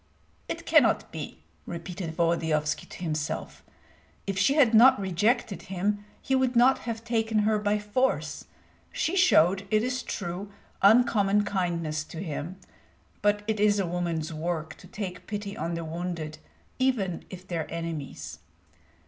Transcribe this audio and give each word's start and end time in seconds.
"It 0.49 0.65
cannot 0.65 1.11
be," 1.11 1.43
repeated 1.67 2.15
Volodyovski 2.15 2.87
to 2.89 3.03
himself; 3.03 3.63
"if 4.25 4.35
she 4.35 4.55
had 4.55 4.73
not 4.73 4.99
rejected 4.99 5.61
him, 5.69 6.03
he 6.19 6.33
would 6.33 6.55
not 6.55 6.79
have 6.89 7.03
taken 7.03 7.37
her 7.45 7.59
by 7.59 7.77
force. 7.77 8.45
She 8.91 9.15
showed, 9.15 9.67
it 9.69 9.83
is 9.83 10.01
true, 10.01 10.51
uncommon 10.81 11.43
kindness 11.43 12.03
to 12.05 12.19
him; 12.23 12.55
but 13.21 13.43
it 13.45 13.59
is 13.59 13.77
a 13.79 13.85
woman's 13.85 14.33
work 14.33 14.73
to 14.77 14.87
take 14.87 15.27
pity 15.27 15.55
on 15.55 15.75
the 15.75 15.85
wounded, 15.85 16.39
even 16.79 17.23
if 17.29 17.47
they 17.47 17.59
are 17.59 17.67
enemies. 17.69 18.39